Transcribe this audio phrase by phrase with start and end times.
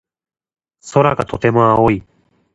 [0.93, 2.01] 空がとても青い。